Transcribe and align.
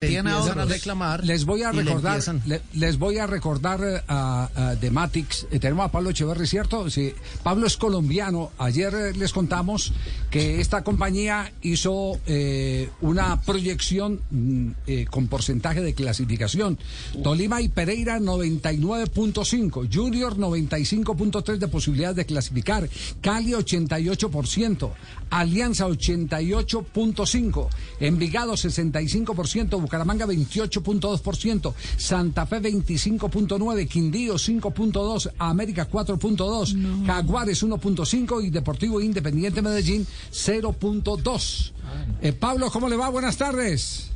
tiene 0.00 0.30
ahora 0.30 0.62
a 0.62 0.64
reclamar. 0.66 1.24
Les 1.24 1.44
voy 1.44 1.64
a 1.64 1.72
recordar, 1.72 2.22
le- 2.46 2.62
les 2.74 2.98
voy 2.98 3.18
a 3.18 3.26
recordar 3.26 3.80
eh, 3.82 4.00
a, 4.06 4.48
a 4.54 4.74
de 4.76 4.90
Matix. 4.92 5.48
Eh, 5.50 5.58
tenemos 5.58 5.86
a 5.86 5.90
Pablo 5.90 6.10
Echeverri, 6.10 6.46
¿cierto? 6.46 6.88
Sí. 6.88 7.12
Pablo 7.42 7.66
es 7.66 7.76
colombiano. 7.76 8.52
Ayer 8.58 8.94
eh, 8.94 9.12
les 9.14 9.32
contamos 9.32 9.92
que 10.30 10.60
esta 10.60 10.84
compañía 10.84 11.52
hizo 11.62 12.20
eh, 12.26 12.90
una 13.00 13.40
proyección 13.42 14.20
mm, 14.30 14.70
eh, 14.86 15.06
con 15.10 15.26
porcentaje 15.26 15.80
de 15.80 15.94
clasificación. 15.94 16.78
Tolima 17.24 17.60
y 17.60 17.68
Pereira 17.68 18.20
99.5, 18.20 19.88
Junior 19.92 20.36
95.3 20.36 21.56
de 21.58 21.66
posibilidades 21.66 22.16
de 22.18 22.24
clasificar, 22.24 22.88
Cali 23.20 23.50
88%, 23.50 24.90
Alianza 25.30 25.88
88.5, 25.88 27.68
Envigado 27.98 28.52
65%, 28.52 29.87
Bucaramanga 29.88 30.26
28.2%, 30.26 31.72
Santa 31.96 32.44
Fe 32.44 32.60
25.9, 32.60 33.88
Quindío 33.88 34.34
5.2, 34.34 35.32
América 35.38 35.88
4.2, 35.88 37.06
Jaguares 37.06 37.64
1.5 37.64 38.44
y 38.44 38.50
Deportivo 38.50 39.00
Independiente 39.00 39.62
Medellín 39.62 40.06
0.2. 40.30 41.72
Eh, 42.20 42.32
Pablo, 42.34 42.70
¿cómo 42.70 42.88
le 42.88 42.96
va? 42.96 43.08
Buenas 43.08 43.38
tardes. 43.38 44.10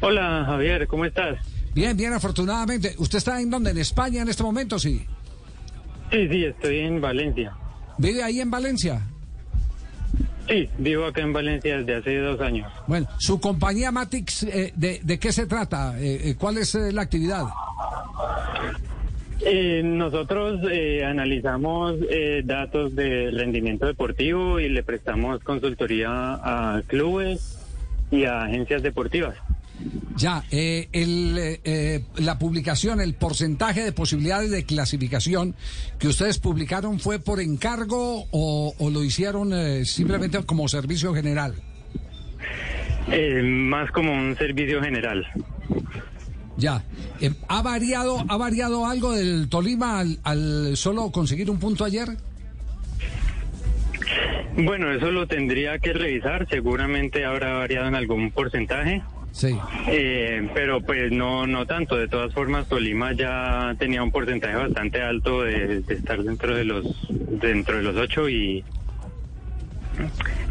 Hola 0.00 0.44
Javier, 0.46 0.88
¿cómo 0.88 1.04
estás? 1.04 1.38
Bien, 1.74 1.96
bien, 1.96 2.12
afortunadamente. 2.12 2.96
¿Usted 2.98 3.18
está 3.18 3.40
en 3.40 3.50
dónde? 3.50 3.70
¿En 3.70 3.78
España 3.78 4.22
en 4.22 4.28
este 4.28 4.42
momento? 4.42 4.80
Sí. 4.80 5.06
Sí, 6.10 6.28
sí, 6.28 6.44
estoy 6.44 6.78
en 6.80 7.00
Valencia. 7.00 7.56
¿Vive 7.98 8.22
ahí 8.22 8.40
en 8.40 8.50
Valencia? 8.50 9.11
Sí, 10.52 10.68
vivo 10.76 11.06
acá 11.06 11.22
en 11.22 11.32
Valencia 11.32 11.78
desde 11.78 11.94
hace 11.94 12.18
dos 12.18 12.38
años. 12.42 12.70
Bueno, 12.86 13.08
su 13.18 13.40
compañía 13.40 13.90
Matix, 13.90 14.42
eh, 14.42 14.70
de, 14.76 15.00
de 15.02 15.18
qué 15.18 15.32
se 15.32 15.46
trata? 15.46 15.98
Eh, 15.98 16.20
eh, 16.24 16.34
¿Cuál 16.38 16.58
es 16.58 16.74
eh, 16.74 16.92
la 16.92 17.00
actividad? 17.00 17.44
Eh, 19.40 19.80
nosotros 19.82 20.60
eh, 20.70 21.06
analizamos 21.06 21.94
eh, 22.10 22.42
datos 22.44 22.94
de 22.94 23.30
rendimiento 23.30 23.86
deportivo 23.86 24.60
y 24.60 24.68
le 24.68 24.82
prestamos 24.82 25.42
consultoría 25.42 26.10
a 26.10 26.82
clubes 26.86 27.58
y 28.10 28.24
a 28.24 28.42
agencias 28.42 28.82
deportivas. 28.82 29.36
Ya, 30.16 30.44
eh, 30.50 30.88
el, 30.92 31.36
eh, 31.64 32.04
la 32.16 32.38
publicación, 32.38 33.00
el 33.00 33.14
porcentaje 33.14 33.82
de 33.82 33.92
posibilidades 33.92 34.50
de 34.50 34.64
clasificación 34.64 35.54
que 35.98 36.08
ustedes 36.08 36.38
publicaron 36.38 37.00
fue 37.00 37.18
por 37.18 37.40
encargo 37.40 38.26
o, 38.30 38.74
o 38.78 38.90
lo 38.90 39.02
hicieron 39.02 39.52
eh, 39.52 39.84
simplemente 39.84 40.42
como 40.44 40.68
servicio 40.68 41.14
general. 41.14 41.54
Eh, 43.10 43.42
más 43.42 43.90
como 43.90 44.12
un 44.12 44.36
servicio 44.36 44.82
general. 44.82 45.26
Ya, 46.56 46.84
¿ha 47.48 47.62
variado, 47.62 48.24
ha 48.28 48.36
variado 48.36 48.86
algo 48.86 49.12
del 49.12 49.48
Tolima 49.48 49.98
al, 49.98 50.20
al 50.22 50.76
solo 50.76 51.10
conseguir 51.10 51.50
un 51.50 51.58
punto 51.58 51.84
ayer? 51.84 52.08
Bueno, 54.56 54.92
eso 54.92 55.10
lo 55.10 55.26
tendría 55.26 55.78
que 55.78 55.94
revisar. 55.94 56.46
Seguramente 56.48 57.24
habrá 57.24 57.54
variado 57.54 57.88
en 57.88 57.94
algún 57.94 58.30
porcentaje. 58.30 59.02
Sí. 59.32 59.58
Eh, 59.88 60.48
pero 60.54 60.80
pues 60.82 61.10
no 61.10 61.46
no 61.46 61.66
tanto. 61.66 61.96
De 61.96 62.06
todas 62.06 62.32
formas, 62.32 62.68
Tolima 62.68 63.12
ya 63.12 63.74
tenía 63.78 64.02
un 64.02 64.12
porcentaje 64.12 64.54
bastante 64.54 65.02
alto 65.02 65.42
de, 65.42 65.80
de 65.80 65.94
estar 65.94 66.22
dentro 66.22 66.54
de 66.54 66.64
los 66.64 66.84
dentro 67.08 67.78
de 67.78 67.82
los 67.82 67.96
ocho 67.96 68.28
y 68.28 68.62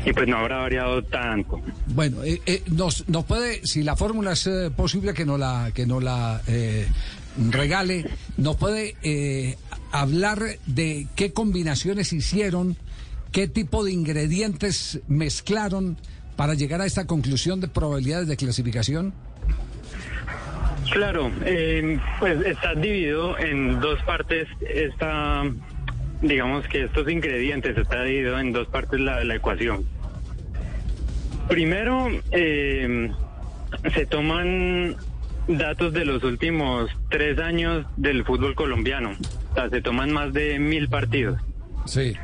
y 0.06 0.14
pues 0.14 0.28
no 0.28 0.38
habrá 0.38 0.58
variado 0.58 1.04
tanto. 1.04 1.62
Bueno, 1.88 2.24
eh, 2.24 2.42
eh, 2.46 2.64
nos, 2.72 3.08
nos 3.08 3.26
puede, 3.26 3.66
si 3.66 3.84
la 3.84 3.96
fórmula 3.96 4.34
es 4.34 4.48
eh, 4.48 4.72
posible 4.76 5.14
que 5.14 5.26
no 5.26 5.38
la 5.38 5.72
que 5.74 5.86
no 5.86 6.00
la 6.00 6.42
eh, 6.48 6.88
regale, 7.50 8.06
nos 8.38 8.56
puede 8.58 8.96
eh, 9.04 9.58
hablar 9.92 10.58
de 10.66 11.08
qué 11.16 11.34
combinaciones 11.34 12.14
hicieron, 12.14 12.78
qué 13.32 13.48
tipo 13.48 13.84
de 13.84 13.92
ingredientes 13.94 15.00
mezclaron 15.08 15.98
para 16.36 16.54
llegar 16.54 16.82
a 16.82 16.86
esta 16.86 17.06
conclusión 17.06 17.60
de 17.60 17.68
probabilidades 17.68 18.28
de 18.28 18.38
clasificación. 18.38 19.14
Claro, 20.92 21.32
eh, 21.46 22.00
pues 22.20 22.46
está 22.46 22.76
dividido 22.76 23.38
en 23.38 23.80
dos 23.80 24.02
partes. 24.04 24.48
Esta, 24.62 25.44
digamos 26.22 26.68
que 26.68 26.84
estos 26.84 27.10
ingredientes 27.10 27.78
está 27.78 28.04
dividido 28.04 28.38
en 28.40 28.52
dos 28.52 28.68
partes 28.68 29.00
la, 29.00 29.24
la 29.24 29.36
ecuación. 29.36 29.86
Primero, 31.48 32.10
eh, 32.32 33.12
se 33.94 34.06
toman 34.06 34.96
datos 35.48 35.94
de 35.94 36.06
los 36.06 36.24
últimos 36.24 36.90
tres 37.10 37.40
años 37.40 37.86
del 37.98 38.24
fútbol 38.26 38.56
colombiano. 38.56 39.12
O 39.52 39.56
sea, 39.56 39.70
se 39.70 39.82
toman 39.82 40.12
más 40.12 40.34
de 40.34 40.60
mil 40.60 40.90
partidos. 40.90 41.40
Sí. 41.86 42.16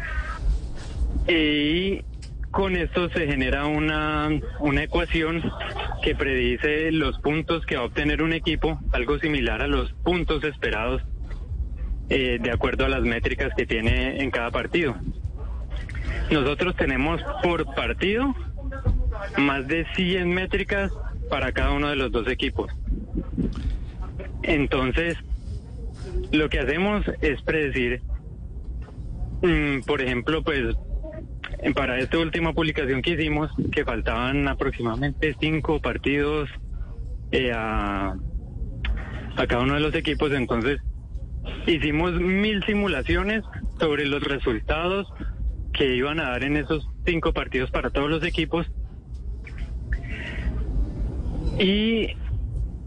Y 1.28 2.02
con 2.58 2.76
esto 2.76 3.08
se 3.10 3.28
genera 3.28 3.68
una, 3.68 4.30
una 4.60 4.82
ecuación 4.82 5.44
que 6.02 6.16
predice 6.16 6.92
los 6.92 7.20
puntos 7.20 7.64
que 7.68 7.76
va 7.76 7.84
a 7.84 7.86
obtener 7.86 8.24
un 8.24 8.34
equipo, 8.34 8.80
algo 8.94 9.20
similar 9.20 9.62
a 9.62 9.68
los 9.68 9.94
puntos 10.04 10.44
esperados 10.44 11.04
eh, 12.10 12.40
de 12.42 12.50
acuerdo 12.50 12.86
a 12.86 12.90
las 12.90 13.04
métricas 13.04 13.52
que 13.56 13.68
tiene 13.68 14.24
en 14.24 14.32
cada 14.32 14.50
partido. 14.50 14.96
Nosotros 16.32 16.76
tenemos 16.76 17.22
por 17.44 17.76
partido 17.76 18.34
más 19.38 19.68
de 19.68 19.86
100 19.96 20.28
métricas 20.28 20.92
para 21.30 21.52
cada 21.52 21.74
uno 21.74 21.90
de 21.90 21.96
los 21.96 22.12
dos 22.12 22.28
equipos. 22.28 22.72
Entonces, 24.42 25.16
lo 26.32 26.50
que 26.50 26.58
hacemos 26.58 27.06
es 27.22 27.40
predecir, 27.44 28.02
mm, 29.44 29.82
por 29.86 30.02
ejemplo, 30.02 30.42
pues 30.42 30.76
para 31.76 32.00
esta 32.00 32.18
última 32.20 32.54
publicación 32.54 33.02
que 33.02 33.12
hicimos, 33.12 33.52
que 33.72 33.84
faltaban 33.84 34.48
aproximadamente 34.48 35.36
cinco 35.40 35.80
partidos 35.82 36.50
eh, 37.32 37.52
a, 37.54 38.16
a 39.36 39.48
cada 39.48 39.64
uno 39.64 39.74
de 39.76 39.80
los 39.80 39.96
equipos, 39.96 40.32
entonces 40.32 40.80
hicimos 41.66 42.14
mil 42.14 42.64
simulaciones 42.66 43.44
sobre 43.80 44.06
los 44.06 44.24
resultados 44.24 45.08
que 45.74 45.96
iban 45.96 46.20
a 46.20 46.30
dar 46.30 46.44
en 46.44 46.58
esos 46.58 46.88
cinco 47.06 47.34
partidos 47.34 47.72
para 47.72 47.90
todos 47.90 48.10
los 48.10 48.24
equipos 48.24 48.68
y 51.60 52.08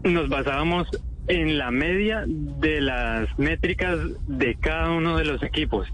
nos 0.03 0.29
basábamos 0.29 0.87
en 1.27 1.57
la 1.57 1.71
media 1.71 2.23
de 2.27 2.81
las 2.81 3.27
métricas 3.37 3.97
de 4.27 4.55
cada 4.55 4.91
uno 4.91 5.17
de 5.17 5.25
los 5.25 5.43
equipos. 5.43 5.87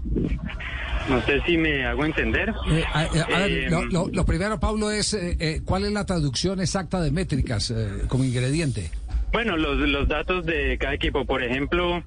No 1.08 1.22
sé 1.22 1.40
si 1.46 1.56
me 1.56 1.84
hago 1.86 2.04
entender. 2.04 2.52
Eh, 2.70 2.84
a, 2.92 3.00
a- 3.00 3.02
a 3.04 3.38
ver, 3.40 3.50
Eh, 3.50 3.70
lo, 3.70 3.84
lo- 3.86 4.08
lo 4.12 4.24
primero, 4.26 4.60
Pablo, 4.60 4.90
es 4.90 5.14
eh, 5.14 5.36
eh, 5.40 5.60
cuál 5.64 5.84
es 5.84 5.92
la 5.92 6.04
traducción 6.04 6.60
exacta 6.60 7.00
de 7.00 7.10
métricas 7.10 7.70
eh, 7.70 8.02
como 8.08 8.24
ingrediente. 8.24 8.90
Bueno, 9.32 9.56
los, 9.56 9.76
los 9.78 10.08
datos 10.08 10.44
de 10.46 10.76
cada 10.78 10.94
equipo, 10.94 11.24
por 11.24 11.42
ejemplo, 11.42 12.02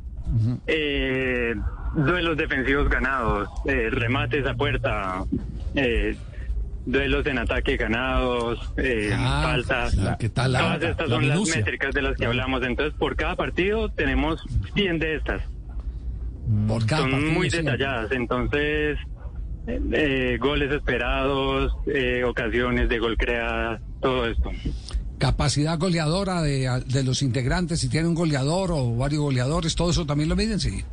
eh, 0.68 1.54
duelos 1.96 2.38
defensivos 2.38 2.90
ganados, 2.90 3.48
eh, 3.66 3.90
remates 3.92 4.46
a 4.48 4.54
puerta, 4.56 5.24
eh, 5.76 6.16
duelos 6.86 7.26
en 7.28 7.38
ataque 7.40 7.78
ganados, 7.78 8.60
eh, 8.78 9.12
Ah, 9.16 9.42
faltas. 9.44 9.96
¿qué 10.20 10.30
tal 10.30 10.54
la- 10.54 10.60
Todas 10.60 10.84
estas 10.84 11.10
la 11.10 11.16
son 11.16 11.28
las 11.28 11.56
métricas 11.56 11.94
de 11.94 12.02
las 12.02 12.18
que 12.18 12.26
hablamos. 12.26 12.64
Entonces, 12.66 12.94
por 12.98 13.16
cada 13.16 13.36
partido 13.36 13.90
tenemos 13.90 14.42
100 14.76 15.00
de 15.00 15.16
estas. 15.16 15.42
Por 16.68 16.86
cada 16.86 17.10
son 17.10 17.34
muy 17.34 17.50
detalladas. 17.50 18.12
Entonces, 18.12 18.98
eh, 19.68 19.80
eh, 19.94 20.38
goles 20.40 20.72
esperados, 20.72 21.74
eh, 21.88 22.24
ocasiones 22.24 22.90
de 22.90 23.00
gol 23.00 23.18
creadas, 23.18 23.82
todo 24.02 24.28
esto. 24.28 24.50
Capacidad 25.18 25.78
goleadora 25.78 26.42
de, 26.42 26.82
de 26.88 27.04
los 27.04 27.22
integrantes, 27.22 27.80
si 27.80 27.90
tiene 27.90 28.08
un 28.08 28.16
goleador 28.16 28.72
o 28.72 28.96
varios 28.96 29.22
goleadores, 29.22 29.76
todo 29.76 29.92
eso 29.92 30.06
también 30.06 30.30
lo 30.30 30.36
miden, 30.36 30.60
sí. 30.60 30.84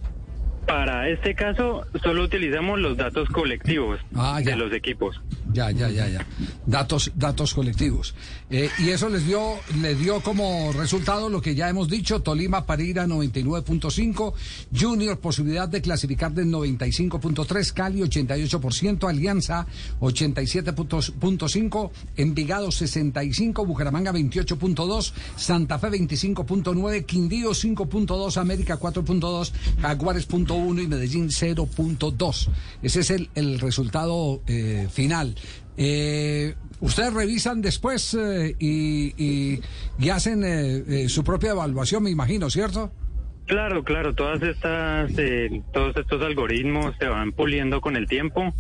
Para 0.67 1.09
este 1.09 1.35
caso, 1.35 1.87
solo 2.03 2.25
utilizamos 2.25 2.79
los 2.79 2.95
datos 2.99 3.27
colectivos 3.31 3.99
Ah, 4.15 4.39
de 4.45 4.55
los 4.55 4.71
equipos. 4.75 5.19
Ya, 5.59 5.73
ya, 5.73 5.91
ya, 5.91 6.07
ya. 6.09 6.27
Datos, 6.67 7.11
datos 7.17 7.53
colectivos. 7.53 8.15
Eh, 8.49 8.71
y 8.79 8.91
eso 8.91 9.09
les 9.09 9.27
dio, 9.27 9.57
les 9.83 9.99
dio 9.99 10.21
como 10.21 10.73
resultado 10.73 11.29
lo 11.29 11.43
que 11.43 11.57
ya 11.57 11.69
hemos 11.69 11.89
dicho, 11.89 12.23
Tolima 12.23 12.65
Pereira 12.65 13.09
99.5, 13.09 14.35
Junior 14.73 15.19
posibilidad 15.19 15.69
de 15.69 15.83
clasificar 15.83 16.31
del 16.33 16.47
95.3, 16.47 17.73
Cali 17.73 18.03
88%, 18.03 19.09
Alianza 19.09 19.67
87.5, 20.01 21.91
Envigado 22.17 22.71
65, 22.71 23.67
Bucaramanga 23.67 24.13
28.2, 24.13 25.13
Santa 25.35 25.81
Fe 25.81 25.89
25.9, 25.89 27.05
Quindío 27.05 27.51
5.2, 27.51 28.37
América 28.37 28.79
4.2, 28.79 29.51
Jaguares 29.83 30.29
0.1 30.29 30.85
y 30.85 30.87
Medellín 30.87 31.31
0.2. 31.31 32.49
Ese 32.81 33.01
es 33.01 33.11
el, 33.11 33.29
el 33.35 33.59
resultado 33.59 34.41
eh, 34.47 34.87
final. 34.93 35.35
Eh, 35.81 36.57
ustedes 36.81 37.15
revisan 37.15 37.63
después 37.63 38.13
eh, 38.15 38.57
y, 38.59 39.61
hacen 40.11 40.43
eh, 40.45 41.09
su 41.09 41.23
propia 41.23 41.53
evaluación, 41.53 42.03
me 42.03 42.11
imagino, 42.11 42.51
¿cierto? 42.51 42.91
Claro, 43.47 43.85
claro, 43.85 44.13
todas 44.13 44.43
estas, 44.43 45.11
todos 45.73 45.97
estos 45.97 46.21
algoritmos 46.23 46.95
se 46.99 47.07
van 47.07 47.33
puliendo 47.33 47.81
con 47.81 47.97
el 47.97 48.07
tiempo. 48.07 48.53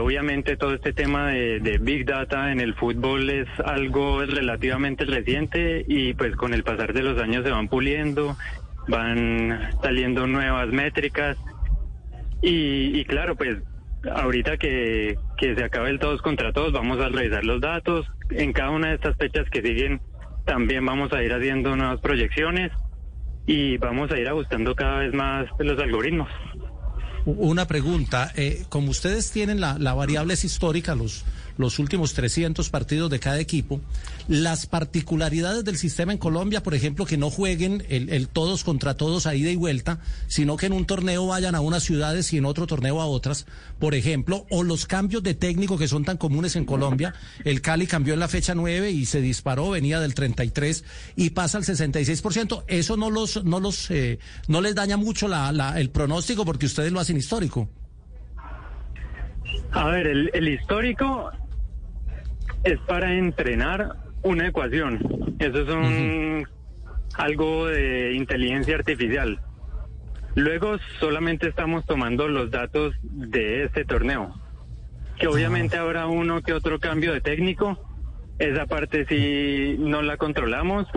obviamente 0.00 0.56
todo 0.56 0.74
este 0.74 0.92
tema 0.92 1.30
de, 1.30 1.78
Big 1.80 2.04
Data 2.04 2.52
en 2.52 2.60
el 2.60 2.74
fútbol 2.74 3.30
es 3.30 3.48
algo 3.64 4.24
relativamente 4.24 5.06
reciente 5.06 5.84
y 5.88 6.12
pues 6.14 6.36
con 6.36 6.54
el 6.54 6.62
pasar 6.62 6.92
de 6.92 7.02
los 7.02 7.20
años 7.20 7.44
se 7.44 7.50
van 7.50 7.66
puliendo, 7.68 8.36
van 8.86 9.70
saliendo 9.82 10.26
nuevas 10.26 10.68
métricas 10.68 11.36
y 12.42 13.02
claro, 13.06 13.34
pues 13.34 13.56
ahorita 14.12 14.56
que, 14.56 15.16
que 15.36 15.54
se 15.54 15.64
acabe 15.64 15.90
el 15.90 15.98
todos 15.98 16.22
contra 16.22 16.52
todos, 16.52 16.72
vamos 16.72 16.98
a 17.00 17.08
revisar 17.08 17.44
los 17.44 17.60
datos. 17.60 18.06
En 18.30 18.52
cada 18.52 18.70
una 18.70 18.88
de 18.88 18.94
estas 18.94 19.16
fechas 19.16 19.48
que 19.50 19.62
siguen, 19.62 20.00
también 20.44 20.84
vamos 20.84 21.12
a 21.12 21.22
ir 21.22 21.32
haciendo 21.32 21.76
nuevas 21.76 22.00
proyecciones 22.00 22.72
y 23.46 23.76
vamos 23.78 24.10
a 24.10 24.18
ir 24.18 24.28
ajustando 24.28 24.74
cada 24.74 25.00
vez 25.00 25.14
más 25.14 25.46
los 25.58 25.78
algoritmos. 25.78 26.28
Una 27.26 27.66
pregunta, 27.66 28.32
eh, 28.36 28.64
como 28.68 28.90
ustedes 28.90 29.30
tienen 29.30 29.60
la, 29.60 29.78
la 29.78 29.94
variable 29.94 30.34
es 30.34 30.44
histórica, 30.44 30.94
los 30.94 31.24
los 31.56 31.78
últimos 31.78 32.14
300 32.14 32.68
partidos 32.70 33.10
de 33.10 33.20
cada 33.20 33.40
equipo. 33.40 33.80
Las 34.28 34.66
particularidades 34.66 35.64
del 35.64 35.76
sistema 35.76 36.12
en 36.12 36.18
Colombia, 36.18 36.62
por 36.62 36.74
ejemplo, 36.74 37.06
que 37.06 37.16
no 37.16 37.30
jueguen 37.30 37.84
el, 37.88 38.28
todos 38.28 38.64
contra 38.64 38.96
todos 38.96 39.26
a 39.26 39.34
ida 39.34 39.50
y 39.50 39.56
vuelta, 39.56 40.00
sino 40.26 40.56
que 40.56 40.66
en 40.66 40.72
un 40.72 40.86
torneo 40.86 41.26
vayan 41.26 41.54
a 41.54 41.60
unas 41.60 41.82
ciudades 41.82 42.32
y 42.32 42.38
en 42.38 42.44
otro 42.44 42.66
torneo 42.66 43.00
a 43.00 43.06
otras, 43.06 43.46
por 43.78 43.94
ejemplo, 43.94 44.46
o 44.50 44.62
los 44.62 44.86
cambios 44.86 45.22
de 45.22 45.34
técnico 45.34 45.78
que 45.78 45.88
son 45.88 46.04
tan 46.04 46.16
comunes 46.16 46.56
en 46.56 46.64
Colombia. 46.64 47.14
El 47.44 47.60
Cali 47.60 47.86
cambió 47.86 48.14
en 48.14 48.20
la 48.20 48.28
fecha 48.28 48.54
9 48.54 48.90
y 48.90 49.06
se 49.06 49.20
disparó, 49.20 49.70
venía 49.70 50.00
del 50.00 50.14
33 50.14 50.84
y 51.16 51.30
pasa 51.30 51.58
al 51.58 51.64
66%. 51.64 52.64
Eso 52.66 52.96
no 52.96 53.10
los, 53.10 53.44
no 53.44 53.60
los, 53.60 53.90
eh, 53.90 54.18
no 54.48 54.60
les 54.60 54.74
daña 54.74 54.96
mucho 54.96 55.28
la, 55.28 55.74
el 55.78 55.90
pronóstico 55.90 56.44
porque 56.44 56.66
ustedes 56.66 56.92
lo 56.92 57.00
hacen 57.00 57.16
histórico. 57.16 57.68
A 59.72 59.86
ver, 59.86 60.06
el, 60.06 60.30
el 60.34 60.48
histórico 60.48 61.30
es 62.64 62.78
para 62.80 63.14
entrenar 63.14 63.96
una 64.22 64.48
ecuación. 64.48 65.36
Eso 65.38 65.60
es 65.62 65.68
un, 65.68 66.48
algo 67.16 67.66
de 67.66 68.14
inteligencia 68.14 68.76
artificial. 68.76 69.40
Luego 70.34 70.78
solamente 70.98 71.48
estamos 71.48 71.84
tomando 71.84 72.26
los 72.26 72.50
datos 72.50 72.94
de 73.02 73.64
este 73.64 73.84
torneo. 73.84 74.34
Que 75.18 75.28
obviamente 75.28 75.76
habrá 75.76 76.06
uno 76.08 76.42
que 76.42 76.54
otro 76.54 76.80
cambio 76.80 77.12
de 77.12 77.20
técnico. 77.20 77.78
Esa 78.38 78.66
parte 78.66 79.06
sí 79.06 79.76
no 79.78 80.02
la 80.02 80.16
controlamos. 80.16 80.88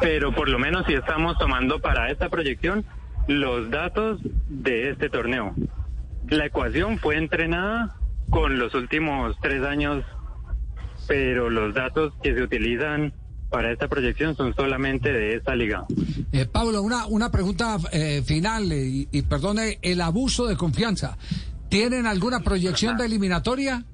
Pero 0.00 0.32
por 0.32 0.48
lo 0.48 0.58
menos 0.58 0.86
sí 0.86 0.94
estamos 0.94 1.36
tomando 1.38 1.80
para 1.80 2.10
esta 2.10 2.28
proyección 2.28 2.84
los 3.26 3.70
datos 3.70 4.20
de 4.48 4.90
este 4.90 5.08
torneo. 5.08 5.54
La 6.28 6.46
ecuación 6.46 6.98
fue 6.98 7.16
entrenada 7.16 7.96
con 8.30 8.58
los 8.58 8.74
últimos 8.74 9.36
tres 9.42 9.62
años, 9.64 10.04
pero 11.06 11.50
los 11.50 11.74
datos 11.74 12.12
que 12.22 12.34
se 12.34 12.42
utilizan 12.42 13.12
para 13.50 13.72
esta 13.72 13.88
proyección 13.88 14.36
son 14.36 14.54
solamente 14.54 15.12
de 15.12 15.34
esta 15.34 15.56
liga. 15.56 15.84
Eh, 16.32 16.46
Pablo, 16.46 16.82
una, 16.82 17.06
una 17.06 17.30
pregunta 17.30 17.76
eh, 17.92 18.22
final 18.24 18.70
eh, 18.70 19.08
y, 19.10 19.22
perdone 19.22 19.78
el 19.82 20.00
abuso 20.00 20.46
de 20.46 20.56
confianza. 20.56 21.18
¿Tienen 21.68 22.06
alguna 22.06 22.40
proyección 22.40 22.96
de 22.96 23.06
eliminatoria? 23.06 23.84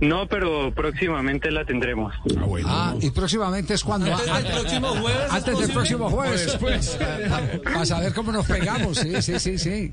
No, 0.00 0.28
pero 0.28 0.72
próximamente 0.72 1.50
la 1.50 1.64
tendremos. 1.64 2.14
Ah, 2.36 2.44
bueno. 2.44 2.68
ah 2.70 2.94
y 3.00 3.10
próximamente 3.10 3.74
es 3.74 3.82
cuando. 3.82 4.06
Antes 4.14 4.44
del 4.44 4.52
próximo 4.52 4.88
jueves. 4.90 5.30
Antes 5.30 5.58
del 5.58 5.72
próximo 5.72 6.10
jueves. 6.10 6.56
Pues, 6.60 6.98
a, 7.76 7.86
saber 7.86 8.14
cómo 8.14 8.30
nos 8.30 8.46
pegamos. 8.46 8.98
Sí, 8.98 9.20
sí, 9.22 9.40
sí, 9.40 9.58
sí. 9.58 9.92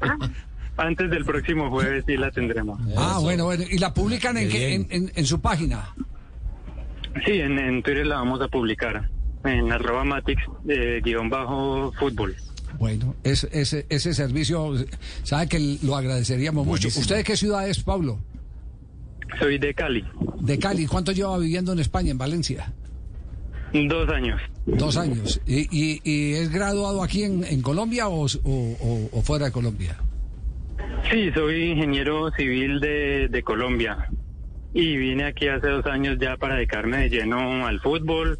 Antes 0.77 1.09
del 1.09 1.23
próximo 1.23 1.69
jueves 1.69 2.03
sí 2.05 2.17
la 2.17 2.31
tendremos. 2.31 2.79
Ah, 2.97 3.19
bueno, 3.21 3.45
bueno. 3.45 3.63
¿Y 3.69 3.77
la 3.77 3.93
publican 3.93 4.37
en, 4.37 4.51
en, 4.89 5.11
en, 5.15 5.25
su 5.25 5.39
página? 5.39 5.95
Sí, 7.25 7.33
en, 7.33 7.57
en 7.57 7.81
Twitter 7.81 8.05
la 8.05 8.15
vamos 8.15 8.41
a 8.41 8.47
publicar. 8.47 9.09
En 9.45 9.71
arroba 9.71 10.03
matix 10.03 10.41
eh, 10.67 11.01
guion 11.03 11.29
bajo 11.29 11.93
fútbol. 11.97 12.35
Bueno, 12.77 13.15
ese, 13.23 13.47
ese, 13.53 13.85
ese 13.89 14.13
servicio, 14.13 14.73
sabe 15.23 15.47
que 15.47 15.77
lo 15.81 15.95
agradeceríamos 15.95 16.65
mucho. 16.65 16.89
¿Usted 16.89 17.17
de 17.17 17.23
qué 17.23 17.37
ciudad 17.37 17.69
es, 17.69 17.81
Pablo? 17.81 18.19
Soy 19.39 19.57
de 19.57 19.73
Cali. 19.73 20.03
¿De 20.41 20.59
Cali? 20.59 20.85
¿Cuánto 20.87 21.13
lleva 21.13 21.37
viviendo 21.37 21.71
en 21.71 21.79
España, 21.79 22.11
en 22.11 22.17
Valencia? 22.17 22.73
Dos 23.71 24.09
años. 24.09 24.41
Dos 24.65 24.97
años. 24.97 25.39
¿Y, 25.45 25.67
y, 26.03 26.33
es 26.33 26.49
graduado 26.49 27.01
aquí 27.03 27.23
en, 27.23 27.43
en 27.45 27.61
Colombia 27.61 28.07
o, 28.09 28.25
o, 28.25 29.09
o 29.11 29.21
fuera 29.21 29.45
de 29.45 29.51
Colombia? 29.51 29.97
Sí, 31.11 31.31
soy 31.33 31.71
ingeniero 31.71 32.31
civil 32.31 32.79
de, 32.79 33.27
de 33.29 33.43
Colombia 33.43 34.09
y 34.73 34.97
vine 34.97 35.25
aquí 35.25 35.47
hace 35.47 35.67
dos 35.67 35.85
años 35.85 36.17
ya 36.19 36.35
para 36.35 36.55
dedicarme 36.55 36.97
de 36.97 37.09
lleno 37.09 37.65
al 37.65 37.79
fútbol. 37.79 38.39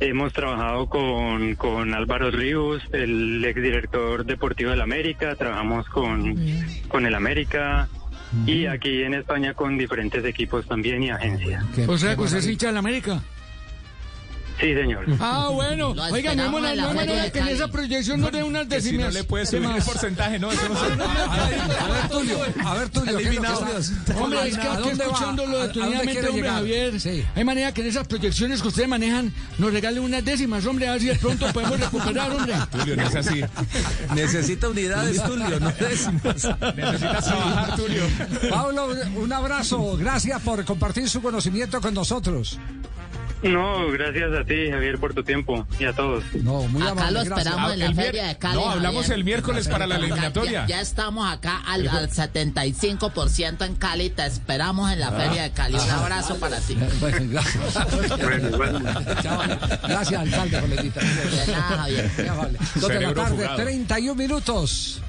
Hemos 0.00 0.32
trabajado 0.32 0.88
con, 0.88 1.54
con 1.56 1.92
Álvaro 1.92 2.30
Ríos, 2.30 2.82
el 2.92 3.44
exdirector 3.44 4.24
deportivo 4.24 4.70
del 4.70 4.80
América, 4.80 5.34
trabajamos 5.34 5.88
con, 5.88 6.36
con 6.88 7.04
el 7.04 7.14
América 7.14 7.88
y 8.46 8.66
aquí 8.66 9.02
en 9.02 9.14
España 9.14 9.54
con 9.54 9.76
diferentes 9.76 10.24
equipos 10.24 10.66
también 10.66 11.02
y 11.02 11.10
agencias. 11.10 11.64
O 11.88 11.98
sea, 11.98 12.18
usted 12.18 12.38
es 12.38 12.48
hincha 12.48 12.68
del 12.68 12.76
América. 12.76 13.20
Sí, 14.60 14.74
señor. 14.74 15.06
Ah, 15.20 15.50
bueno. 15.52 15.94
Oiga, 16.10 16.34
no 16.34 16.44
hemos 16.46 16.60
no, 16.60 17.32
que 17.32 17.38
en 17.38 17.48
esa 17.48 17.68
proyección 17.68 18.20
no 18.20 18.30
dé 18.30 18.42
unas 18.42 18.68
décimas. 18.68 19.06
no 19.06 19.12
le 19.12 19.24
puede 19.24 19.46
subir 19.46 19.68
el 19.70 19.82
porcentaje, 19.82 20.38
¿no? 20.38 20.50
Eso 20.50 20.68
no 20.68 20.74
se... 20.74 20.86
A 20.98 21.88
ver, 21.88 22.08
Tulio, 22.08 22.38
a 22.64 22.74
ver, 22.74 22.88
Tulio. 22.88 23.18
Hombre, 24.16 24.48
es 24.48 24.58
que 24.58 24.68
aquí 24.68 24.88
escuchando 24.90 25.46
lo 25.46 25.58
detenidamente, 25.60 26.28
hombre, 26.28 26.48
Javier. 26.48 27.00
Sí. 27.00 27.24
Hay 27.34 27.44
manera 27.44 27.72
que 27.72 27.82
en 27.82 27.86
esas 27.88 28.06
proyecciones 28.06 28.60
que 28.62 28.68
ustedes 28.68 28.88
manejan 28.88 29.32
nos 29.58 29.72
regalen 29.72 30.02
unas 30.02 30.24
décimas, 30.24 30.66
hombre, 30.66 30.88
a 30.88 30.92
ver 30.92 31.00
si 31.00 31.06
de 31.08 31.14
pronto 31.16 31.46
podemos 31.52 31.78
recuperar, 31.78 32.30
hombre. 32.32 32.54
Tulio, 32.70 32.96
no 32.96 33.02
es 33.02 33.14
así. 33.14 33.42
Necesita 34.14 34.68
unidades, 34.68 35.22
Tulio, 35.22 35.60
no 35.60 35.70
décimas. 35.72 36.48
Necesita 36.76 37.20
trabajar, 37.20 37.76
Tulio. 37.76 38.04
Pablo, 38.50 38.88
un 39.16 39.32
abrazo. 39.32 39.96
Gracias 39.96 40.40
por 40.42 40.64
compartir 40.64 41.08
su 41.08 41.22
conocimiento 41.22 41.80
con 41.80 41.94
nosotros. 41.94 42.58
No, 43.42 43.88
gracias 43.92 44.32
a 44.32 44.44
ti, 44.44 44.70
Javier, 44.70 44.98
por 44.98 45.14
tu 45.14 45.22
tiempo 45.22 45.66
y 45.78 45.84
a 45.84 45.92
todos. 45.92 46.24
No, 46.42 46.62
muy 46.62 46.82
acá 46.82 46.90
amable, 46.90 47.12
lo 47.12 47.20
esperamos 47.20 47.72
en 47.72 47.78
la 47.78 47.94
feria 47.94 48.26
de 48.26 48.38
Cali. 48.38 48.56
No, 48.56 48.70
hablamos 48.70 49.08
el 49.10 49.24
miércoles 49.24 49.68
para 49.68 49.86
la 49.86 49.96
eliminatoria. 49.96 50.66
Ya, 50.66 50.80
estamos 50.80 51.30
acá 51.30 51.62
al, 51.66 51.86
al, 51.88 52.10
75% 52.10 53.64
en 53.64 53.76
Cali. 53.76 54.10
Te 54.10 54.26
esperamos 54.26 54.90
en 54.90 55.00
la 55.00 55.08
ah. 55.08 55.20
feria 55.20 55.42
de 55.44 55.50
Cali. 55.52 55.76
Un 55.76 55.90
abrazo 55.90 56.36
para 56.38 56.58
ti. 56.58 56.76
gracias. 57.00 57.76
alcalde, 60.16 60.58
por 60.60 60.68
la 60.68 60.74
invitación. 60.74 61.30
De 61.30 61.52
nada, 61.52 61.76
Javier. 61.76 62.10
Ya 62.16 62.34
vale. 62.34 62.58
Dos 62.74 62.88
de 62.88 63.00
la 63.00 63.14
tarde, 63.14 63.48
31 63.56 64.14
minutos. 64.14 65.00